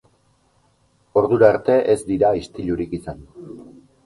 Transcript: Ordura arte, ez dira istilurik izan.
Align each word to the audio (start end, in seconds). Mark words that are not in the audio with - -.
Ordura 1.21 1.49
arte, 1.57 1.75
ez 1.95 1.99
dira 2.09 2.33
istilurik 2.41 2.97
izan. 3.01 3.23